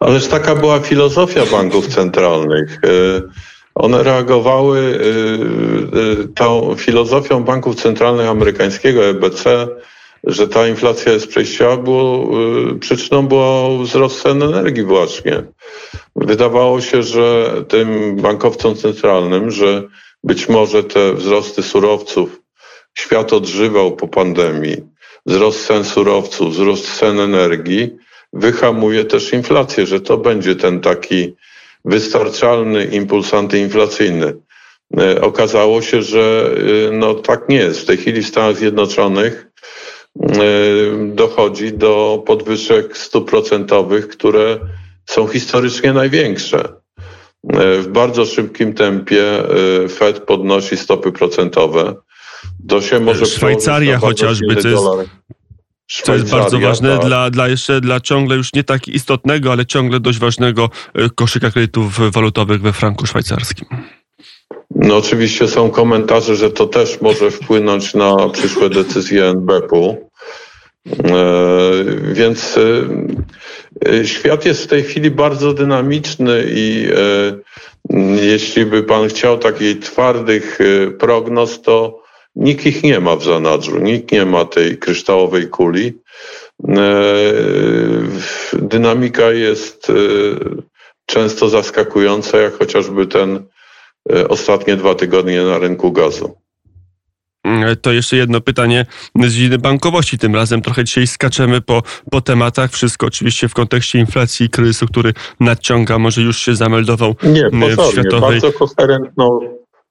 Ależ 0.00 0.26
taka 0.26 0.54
była 0.54 0.80
filozofia 0.80 1.46
banków 1.46 1.86
centralnych. 1.86 2.80
E, 2.84 3.22
one 3.74 4.02
reagowały 4.02 4.78
e, 4.78 6.22
e, 6.22 6.28
tą 6.34 6.74
filozofią 6.76 7.44
banków 7.44 7.74
centralnych 7.74 8.28
amerykańskiego 8.28 9.04
EBC, 9.04 9.44
że 10.24 10.48
ta 10.48 10.68
inflacja 10.68 11.12
jest 11.12 11.26
przejściowa, 11.26 11.76
było, 11.76 12.30
przyczyną 12.80 13.26
było 13.26 13.78
wzrost 13.78 14.22
cen 14.22 14.42
energii 14.42 14.82
właśnie. 14.82 15.42
Wydawało 16.16 16.80
się, 16.80 17.02
że 17.02 17.52
tym 17.68 18.16
bankowcom 18.16 18.74
centralnym, 18.74 19.50
że 19.50 19.82
być 20.24 20.48
może 20.48 20.84
te 20.84 21.14
wzrosty 21.14 21.62
surowców 21.62 22.40
świat 22.94 23.32
odżywał 23.32 23.96
po 23.96 24.08
pandemii, 24.08 24.76
wzrost 25.26 25.66
cen 25.66 25.84
surowców, 25.84 26.52
wzrost 26.52 26.98
cen 26.98 27.20
energii, 27.20 27.96
wyhamuje 28.32 29.04
też 29.04 29.32
inflację, 29.32 29.86
że 29.86 30.00
to 30.00 30.18
będzie 30.18 30.56
ten 30.56 30.80
taki 30.80 31.34
wystarczalny 31.84 32.84
impuls 32.84 33.34
antyinflacyjny. 33.34 34.36
E, 34.98 35.20
okazało 35.20 35.82
się, 35.82 36.02
że 36.02 36.50
e, 36.88 36.92
no 36.92 37.14
tak 37.14 37.48
nie 37.48 37.56
jest. 37.56 37.80
W 37.80 37.84
tej 37.84 37.96
chwili 37.96 38.22
w 38.22 38.28
Stanach 38.28 38.56
Zjednoczonych 38.56 39.46
e, 40.22 40.30
dochodzi 41.06 41.72
do 41.72 42.22
podwyżek 42.26 42.96
stóp 42.96 43.30
procentowych, 43.30 44.08
które 44.08 44.58
są 45.06 45.26
historycznie 45.26 45.92
największe. 45.92 46.79
W 47.82 47.86
bardzo 47.88 48.26
szybkim 48.26 48.74
tempie 48.74 49.24
Fed 49.88 50.20
podnosi 50.20 50.76
stopy 50.76 51.12
procentowe. 51.12 51.94
To 52.68 52.80
się 52.80 53.00
może 53.00 53.26
Szwajcaria 53.26 53.98
chociażby, 53.98 54.56
to 54.56 54.68
jest, 54.68 54.84
co 56.04 56.14
jest 56.14 56.30
bardzo 56.30 56.60
ważne 56.60 56.98
tak. 56.98 57.06
dla, 57.06 57.30
dla 57.30 57.48
jeszcze 57.48 57.80
dla 57.80 58.00
ciągle 58.00 58.36
już 58.36 58.52
nie 58.54 58.64
tak 58.64 58.88
istotnego, 58.88 59.52
ale 59.52 59.66
ciągle 59.66 60.00
dość 60.00 60.18
ważnego 60.18 60.70
e, 60.94 61.10
koszyka 61.10 61.50
kredytów 61.50 62.12
walutowych 62.12 62.62
we 62.62 62.72
franku 62.72 63.06
szwajcarskim. 63.06 63.66
No 64.74 64.96
oczywiście 64.96 65.48
są 65.48 65.70
komentarze, 65.70 66.36
że 66.36 66.50
to 66.50 66.66
też 66.66 67.00
może 67.00 67.30
wpłynąć 67.30 67.94
na 67.94 68.28
przyszłe 68.28 68.70
decyzje 68.70 69.24
NBP-u. 69.24 70.10
E, 70.86 71.24
więc 72.12 72.56
e, 72.56 72.60
świat 74.04 74.44
jest 74.44 74.64
w 74.64 74.66
tej 74.66 74.82
chwili 74.82 75.10
bardzo 75.10 75.54
dynamiczny 75.54 76.44
i 76.48 76.88
jeśli 78.22 78.66
by 78.66 78.82
pan 78.82 79.08
chciał 79.08 79.38
takich 79.38 79.78
twardych 79.78 80.58
prognoz, 80.98 81.62
to 81.62 82.00
Nikt 82.36 82.66
ich 82.66 82.82
nie 82.82 83.00
ma 83.00 83.16
w 83.16 83.24
zanadrzu, 83.24 83.78
nikt 83.78 84.12
nie 84.12 84.26
ma 84.26 84.44
tej 84.44 84.78
kryształowej 84.78 85.48
kuli. 85.48 85.98
E, 86.68 86.94
dynamika 88.52 89.32
jest 89.32 89.90
e, 89.90 89.94
często 91.06 91.48
zaskakująca, 91.48 92.38
jak 92.38 92.54
chociażby 92.54 93.06
ten 93.06 93.46
e, 94.12 94.28
ostatnie 94.28 94.76
dwa 94.76 94.94
tygodnie 94.94 95.42
na 95.42 95.58
rynku 95.58 95.92
gazu. 95.92 96.36
To 97.82 97.92
jeszcze 97.92 98.16
jedno 98.16 98.40
pytanie 98.40 98.86
z 99.16 99.32
dziedziny 99.32 99.58
bankowości. 99.58 100.18
Tym 100.18 100.34
razem 100.34 100.62
trochę 100.62 100.84
dzisiaj 100.84 101.06
skaczemy 101.06 101.60
po, 101.60 101.82
po 102.10 102.20
tematach. 102.20 102.70
Wszystko 102.70 103.06
oczywiście 103.06 103.48
w 103.48 103.54
kontekście 103.54 103.98
inflacji 103.98 104.46
i 104.46 104.50
kryzysu, 104.50 104.86
który 104.86 105.12
nadciąga, 105.40 105.98
może 105.98 106.22
już 106.22 106.38
się 106.38 106.56
zameldował 106.56 107.14
Nie, 107.22 107.50
w 107.50 107.92
światowej. 107.92 108.40
Bardzo 108.40 108.52
koherentną 108.52 109.40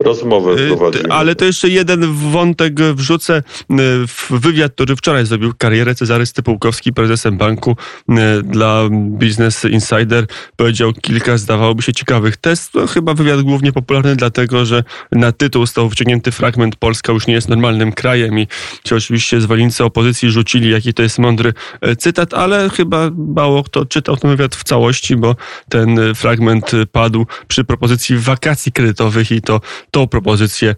rozmowę 0.03 0.51
y, 0.53 0.67
prowadzimy. 0.67 1.13
Ale 1.13 1.35
to 1.35 1.45
jeszcze 1.45 1.69
jeden 1.69 2.13
wątek 2.13 2.81
wrzucę. 2.81 3.37
Y, 3.37 3.43
w 4.07 4.31
wywiad, 4.31 4.73
który 4.73 4.95
wczoraj 4.95 5.25
zrobił 5.25 5.53
karierę 5.57 5.95
Cezary 5.95 6.25
Stypułkowski, 6.25 6.93
prezesem 6.93 7.37
banku 7.37 7.75
y, 8.09 8.13
dla 8.43 8.83
Business 8.91 9.65
Insider, 9.65 10.25
powiedział 10.55 10.93
kilka, 10.93 11.37
zdawałoby 11.37 11.81
się, 11.81 11.93
ciekawych 11.93 12.37
test. 12.37 12.71
To 12.71 12.87
chyba 12.87 13.13
wywiad 13.13 13.41
głównie 13.41 13.71
popularny 13.71 14.15
dlatego, 14.15 14.65
że 14.65 14.83
na 15.11 15.31
tytuł 15.31 15.65
stał 15.65 15.89
wciągnięty 15.89 16.31
fragment 16.31 16.75
Polska 16.75 17.13
już 17.13 17.27
nie 17.27 17.33
jest 17.33 17.49
normalnym 17.49 17.91
krajem 17.91 18.39
i 18.39 18.47
ci 18.83 18.95
oczywiście 18.95 19.41
zwolennicy 19.41 19.83
opozycji 19.83 20.31
rzucili, 20.31 20.71
jaki 20.71 20.93
to 20.93 21.03
jest 21.03 21.19
mądry 21.19 21.53
cytat, 21.97 22.33
ale 22.33 22.69
chyba 22.69 23.09
mało 23.35 23.63
kto 23.63 23.85
czytał 23.85 24.17
ten 24.17 24.31
wywiad 24.31 24.55
w 24.55 24.63
całości, 24.63 25.15
bo 25.15 25.35
ten 25.69 26.15
fragment 26.15 26.71
padł 26.91 27.25
przy 27.47 27.63
propozycji 27.63 28.17
wakacji 28.17 28.71
kredytowych 28.71 29.31
i 29.31 29.41
to 29.41 29.61
tą 29.91 30.07
propozycję 30.07 30.75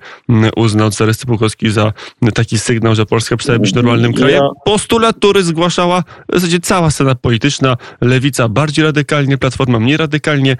uznał 0.55 0.91
Cezary 0.91 1.13
Stypułkowski 1.13 1.71
za 1.71 1.93
taki 2.33 2.59
sygnał, 2.59 2.95
że 2.95 3.05
Polska 3.05 3.37
przestaje 3.37 3.59
być 3.59 3.73
normalnym 3.73 4.13
krajem. 4.13 4.43
Postulat, 4.65 5.15
który 5.17 5.43
zgłaszała 5.43 6.03
w 6.29 6.35
zasadzie 6.35 6.59
cała 6.59 6.91
scena 6.91 7.15
polityczna, 7.15 7.77
lewica 8.01 8.49
bardziej 8.49 8.85
radykalnie, 8.85 9.37
platforma 9.37 9.79
mniej 9.79 9.97
radykalnie, 9.97 10.57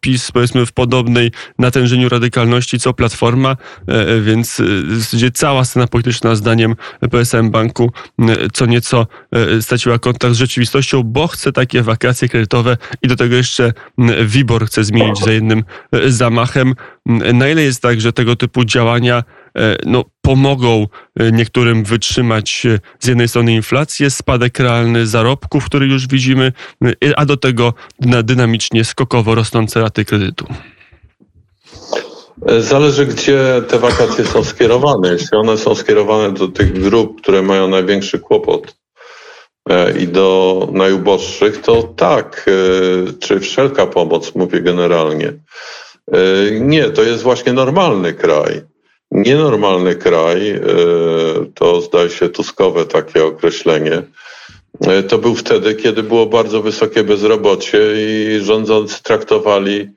PiS 0.00 0.32
powiedzmy 0.32 0.66
w 0.66 0.72
podobnej 0.72 1.32
natężeniu 1.58 2.08
radykalności 2.08 2.78
co 2.78 2.92
platforma, 2.92 3.56
więc 4.20 4.60
w 4.84 4.96
zasadzie 4.98 5.30
cała 5.30 5.64
scena 5.64 5.86
polityczna 5.86 6.34
zdaniem 6.34 6.74
PSM 7.10 7.50
Banku 7.50 7.92
co 8.52 8.66
nieco 8.66 9.06
straciła 9.60 9.98
kontakt 9.98 10.34
z 10.34 10.38
rzeczywistością, 10.38 11.02
bo 11.02 11.26
chce 11.26 11.52
takie 11.52 11.82
wakacje 11.82 12.28
kredytowe 12.28 12.76
i 13.02 13.08
do 13.08 13.16
tego 13.16 13.36
jeszcze 13.36 13.72
WIBOR 14.24 14.66
chce 14.66 14.84
zmienić 14.84 15.18
za 15.18 15.32
jednym 15.32 15.64
zamachem. 16.06 16.74
Na 17.06 17.48
ile 17.48 17.62
jest 17.62 17.82
tak, 17.82 18.00
że 18.00 18.12
tego 18.12 18.36
typu 18.36 18.64
działania 18.64 19.24
no, 19.86 20.04
pomogą 20.20 20.86
niektórym 21.32 21.84
wytrzymać 21.84 22.66
z 23.00 23.06
jednej 23.06 23.28
strony 23.28 23.54
inflację, 23.54 24.10
spadek 24.10 24.58
realny 24.58 25.06
zarobków, 25.06 25.64
który 25.64 25.86
już 25.86 26.08
widzimy, 26.08 26.52
a 27.16 27.24
do 27.24 27.36
tego 27.36 27.74
dynamicznie, 28.00 28.84
skokowo 28.84 29.34
rosnące 29.34 29.80
raty 29.80 30.04
kredytu? 30.04 30.46
Zależy, 32.58 33.06
gdzie 33.06 33.62
te 33.68 33.78
wakacje 33.78 34.24
są 34.24 34.44
skierowane. 34.44 35.12
Jeśli 35.12 35.38
one 35.38 35.58
są 35.58 35.74
skierowane 35.74 36.34
do 36.34 36.48
tych 36.48 36.80
grup, 36.80 37.22
które 37.22 37.42
mają 37.42 37.68
największy 37.68 38.18
kłopot 38.18 38.76
e, 39.70 39.98
i 39.98 40.08
do 40.08 40.68
najuboższych, 40.72 41.60
to 41.60 41.82
tak, 41.82 42.46
e, 42.48 43.12
czy 43.12 43.40
wszelka 43.40 43.86
pomoc, 43.86 44.34
mówię 44.34 44.60
generalnie. 44.60 45.32
E, 46.12 46.50
nie, 46.60 46.90
to 46.90 47.02
jest 47.02 47.22
właśnie 47.22 47.52
normalny 47.52 48.12
kraj. 48.12 48.60
Nienormalny 49.10 49.94
kraj, 49.94 50.60
to 51.54 51.80
zdaje 51.80 52.10
się 52.10 52.28
tuskowe 52.28 52.84
takie 52.84 53.24
określenie, 53.24 54.02
to 55.08 55.18
był 55.18 55.34
wtedy, 55.34 55.74
kiedy 55.74 56.02
było 56.02 56.26
bardzo 56.26 56.62
wysokie 56.62 57.04
bezrobocie 57.04 57.78
i 57.96 58.40
rządzący 58.40 59.02
traktowali 59.02 59.88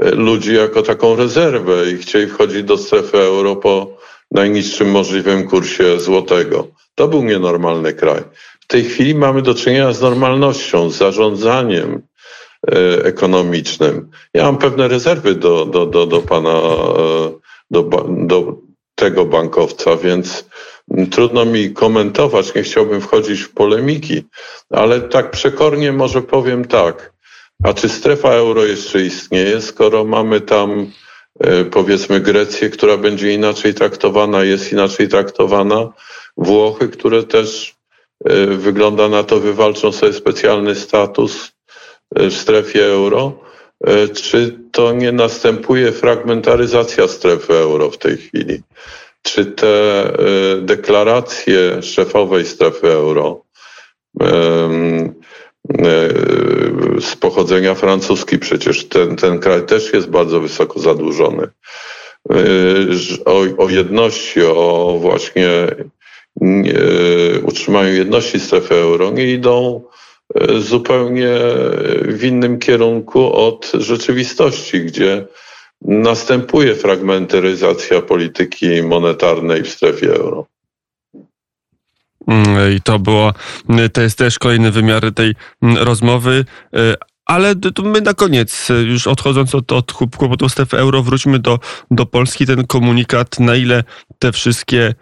ludzi 0.00 0.54
jako 0.54 0.82
taką 0.82 1.16
rezerwę 1.16 1.90
i 1.90 1.96
chcieli 1.96 2.26
wchodzić 2.26 2.62
do 2.62 2.78
strefy 2.78 3.18
euro 3.18 3.56
po 3.56 3.96
najniższym 4.30 4.90
możliwym 4.90 5.48
kursie 5.48 6.00
złotego. 6.00 6.66
To 6.94 7.08
był 7.08 7.22
nienormalny 7.22 7.92
kraj. 7.92 8.22
W 8.60 8.66
tej 8.66 8.84
chwili 8.84 9.14
mamy 9.14 9.42
do 9.42 9.54
czynienia 9.54 9.92
z 9.92 10.00
normalnością, 10.00 10.90
z 10.90 10.96
zarządzaniem 10.96 11.94
e, 11.94 12.00
ekonomicznym. 13.04 14.10
Ja 14.34 14.44
mam 14.44 14.58
pewne 14.58 14.88
rezerwy 14.88 15.34
do, 15.34 15.66
do, 15.66 15.86
do, 15.86 16.06
do 16.06 16.22
pana, 16.22 16.50
e, 16.50 17.32
do, 17.70 17.82
do 18.08 18.56
tego 18.94 19.24
bankowca, 19.24 19.96
więc 19.96 20.44
trudno 21.10 21.44
mi 21.44 21.72
komentować, 21.72 22.54
nie 22.54 22.62
chciałbym 22.62 23.00
wchodzić 23.00 23.40
w 23.40 23.54
polemiki, 23.54 24.22
ale 24.70 25.00
tak 25.00 25.30
przekornie 25.30 25.92
może 25.92 26.22
powiem 26.22 26.64
tak. 26.64 27.12
A 27.64 27.72
czy 27.72 27.88
strefa 27.88 28.28
euro 28.28 28.64
jeszcze 28.64 29.02
istnieje, 29.02 29.60
skoro 29.60 30.04
mamy 30.04 30.40
tam 30.40 30.90
e, 31.40 31.64
powiedzmy 31.64 32.20
Grecję, 32.20 32.70
która 32.70 32.96
będzie 32.96 33.34
inaczej 33.34 33.74
traktowana, 33.74 34.44
jest 34.44 34.72
inaczej 34.72 35.08
traktowana, 35.08 35.92
Włochy, 36.36 36.88
które 36.88 37.22
też 37.22 37.74
e, 38.24 38.46
wygląda 38.46 39.08
na 39.08 39.24
to 39.24 39.40
wywalczą 39.40 39.92
sobie 39.92 40.12
specjalny 40.12 40.74
status 40.74 41.46
e, 41.46 41.59
w 42.16 42.32
strefie 42.32 42.86
euro. 42.86 43.32
Czy 44.14 44.58
to 44.72 44.92
nie 44.92 45.12
następuje 45.12 45.92
fragmentaryzacja 45.92 47.08
strefy 47.08 47.54
euro 47.54 47.90
w 47.90 47.98
tej 47.98 48.16
chwili? 48.16 48.62
Czy 49.22 49.46
te 49.46 50.04
deklaracje 50.62 51.82
szefowej 51.82 52.46
strefy 52.46 52.92
euro 52.92 53.42
z 57.00 57.16
pochodzenia 57.16 57.74
francuski, 57.74 58.38
przecież 58.38 58.84
ten, 58.84 59.16
ten 59.16 59.38
kraj 59.38 59.66
też 59.66 59.92
jest 59.92 60.10
bardzo 60.10 60.40
wysoko 60.40 60.80
zadłużony. 60.80 61.48
O, 63.24 63.64
o 63.64 63.68
jedności, 63.68 64.42
o 64.42 64.98
właśnie 65.00 65.48
utrzymaniu 67.42 67.92
jedności 67.94 68.40
strefy 68.40 68.74
euro 68.74 69.10
nie 69.10 69.26
idą 69.26 69.82
zupełnie 70.58 71.38
w 72.02 72.24
innym 72.24 72.58
kierunku 72.58 73.32
od 73.32 73.72
rzeczywistości, 73.74 74.80
gdzie 74.80 75.26
następuje 75.82 76.74
fragmentaryzacja 76.74 78.00
polityki 78.00 78.82
monetarnej 78.82 79.62
w 79.62 79.68
strefie 79.68 80.14
euro. 80.14 80.46
Mm, 82.28 82.76
I 82.76 82.80
to 82.80 82.98
było, 82.98 83.32
to 83.92 84.00
jest 84.00 84.18
też 84.18 84.38
kolejny 84.38 84.70
wymiar 84.70 85.14
tej 85.14 85.34
mm, 85.62 85.76
rozmowy. 85.76 86.44
Y, 86.76 86.94
ale 87.24 87.56
to 87.56 87.82
my 87.82 88.00
na 88.00 88.14
koniec, 88.14 88.70
y, 88.70 88.74
już 88.74 89.06
odchodząc 89.06 89.54
od, 89.54 89.72
od 89.72 89.92
kłopotu 89.92 90.48
strefy 90.48 90.78
euro, 90.78 91.02
wróćmy 91.02 91.38
do, 91.38 91.58
do 91.90 92.06
Polski. 92.06 92.46
Ten 92.46 92.66
komunikat, 92.66 93.40
na 93.40 93.56
ile 93.56 93.84
te 94.18 94.32
wszystkie 94.32 94.94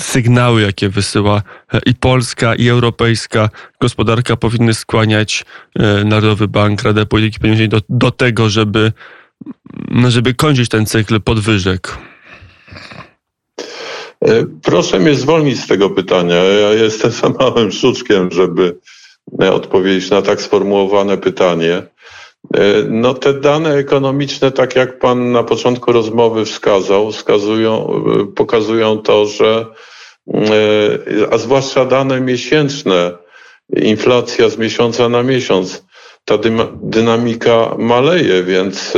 sygnały, 0.00 0.62
jakie 0.62 0.88
wysyła 0.88 1.42
e, 1.74 1.80
i 1.86 1.94
polska, 1.94 2.54
i 2.54 2.68
europejska 2.68 3.48
gospodarka, 3.80 4.36
powinny 4.36 4.74
skłaniać 4.74 5.44
e, 5.78 6.04
Narodowy 6.04 6.48
Bank, 6.48 6.82
Radę 6.82 7.06
Polityki 7.06 7.40
Pieniężnej 7.40 7.68
do, 7.68 7.80
do 7.88 8.10
tego, 8.10 8.48
żeby, 8.48 8.92
żeby 10.08 10.34
kończyć 10.34 10.68
ten 10.68 10.86
cykl 10.86 11.20
podwyżek. 11.20 11.98
E, 14.24 14.44
proszę 14.62 14.98
mnie 14.98 15.14
zwolnić 15.14 15.60
z 15.60 15.66
tego 15.66 15.90
pytania. 15.90 16.36
Ja 16.36 16.72
jestem 16.72 17.10
za 17.10 17.28
małym 17.28 17.72
szuczkiem, 17.80 18.30
żeby 18.32 18.78
odpowiedzieć 19.52 20.10
na 20.10 20.22
tak 20.22 20.42
sformułowane 20.42 21.18
pytanie. 21.18 21.82
E, 22.54 22.84
no 22.88 23.14
te 23.14 23.34
dane 23.34 23.74
ekonomiczne, 23.74 24.50
tak 24.50 24.76
jak 24.76 24.98
pan 24.98 25.32
na 25.32 25.42
początku 25.42 25.92
rozmowy 25.92 26.44
wskazał, 26.44 27.12
wskazują, 27.12 28.02
pokazują 28.36 28.98
to, 28.98 29.26
że 29.26 29.66
a 31.30 31.38
zwłaszcza 31.38 31.84
dane 31.84 32.20
miesięczne, 32.20 33.12
inflacja 33.76 34.48
z 34.48 34.58
miesiąca 34.58 35.08
na 35.08 35.22
miesiąc, 35.22 35.84
ta 36.24 36.38
dynamika 36.82 37.74
maleje, 37.78 38.42
więc 38.42 38.92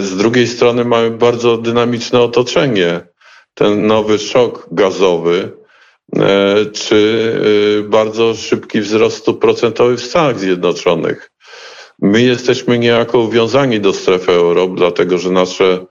z 0.00 0.16
drugiej 0.16 0.46
strony 0.46 0.84
mamy 0.84 1.10
bardzo 1.10 1.56
dynamiczne 1.56 2.20
otoczenie 2.20 3.00
ten 3.54 3.86
nowy 3.86 4.18
szok 4.18 4.68
gazowy, 4.72 5.52
e, 6.16 6.66
czy 6.66 7.32
e, 7.78 7.88
bardzo 7.88 8.34
szybki 8.34 8.80
wzrost 8.80 9.16
stóp 9.16 9.40
procentowych 9.40 9.98
w 9.98 10.04
Stanach 10.04 10.38
Zjednoczonych. 10.38 11.30
My 12.02 12.22
jesteśmy 12.22 12.78
niejako 12.78 13.18
uwiązani 13.18 13.80
do 13.80 13.92
strefy 13.92 14.32
euro, 14.32 14.66
dlatego 14.66 15.18
że 15.18 15.30
nasze 15.30 15.86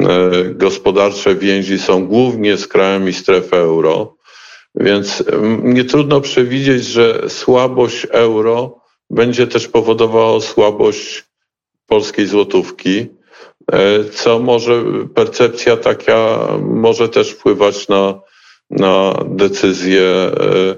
e, 0.00 0.30
gospodarcze 0.44 1.34
więzi 1.34 1.78
są 1.78 2.06
głównie 2.06 2.56
z 2.56 2.68
krajami 2.68 3.12
strefy 3.12 3.56
euro, 3.56 4.16
więc 4.74 5.24
nie 5.62 5.84
trudno 5.84 6.20
przewidzieć, 6.20 6.84
że 6.84 7.30
słabość 7.30 8.06
euro 8.10 8.80
będzie 9.10 9.46
też 9.46 9.68
powodowała 9.68 10.40
słabość 10.40 11.24
polskiej 11.86 12.26
złotówki. 12.26 13.06
E, 13.72 14.04
co 14.04 14.38
może 14.38 14.84
percepcja 15.14 15.76
taka 15.76 16.38
może 16.60 17.08
też 17.08 17.30
wpływać 17.30 17.88
na, 17.88 18.20
na 18.70 19.14
decyzje 19.26 20.02
e, 20.02 20.74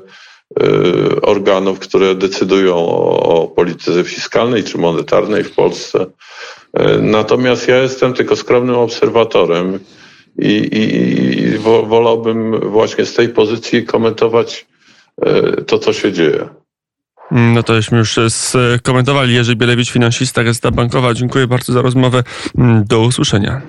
organów, 1.23 1.79
które 1.79 2.15
decydują 2.15 2.77
o 2.77 3.53
polityce 3.57 4.05
fiskalnej 4.05 4.65
czy 4.65 4.79
monetarnej 4.79 5.45
w 5.45 5.55
Polsce. 5.55 6.07
Natomiast 7.03 7.69
ja 7.69 7.77
jestem 7.77 8.15
tylko 8.15 8.37
skromnym 8.37 8.77
obserwatorem 8.77 9.79
i, 10.39 10.53
i, 10.53 11.43
i 11.43 11.59
wolałbym 11.89 12.61
właśnie 12.71 13.07
z 13.07 13.15
tej 13.15 13.29
pozycji 13.29 13.85
komentować 13.85 14.67
to, 15.67 15.79
co 15.79 15.93
się 15.93 16.13
dzieje. 16.13 16.49
No 17.31 17.63
to 17.63 17.75
żeśmy 17.75 17.99
już 17.99 18.19
skomentowali. 18.77 19.35
Jerzy 19.35 19.57
Bielewicz, 19.57 19.91
finansista, 19.91 20.45
Gazeta 20.45 20.71
Bankowa. 20.71 21.15
Dziękuję 21.15 21.47
bardzo 21.47 21.73
za 21.73 21.83
rozmowę. 21.83 22.23
Do 22.85 23.01
usłyszenia. 23.01 23.63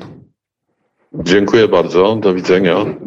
Dziękuję 1.13 1.67
bardzo. 1.67 2.15
Do 2.15 2.33
widzenia. 2.33 2.85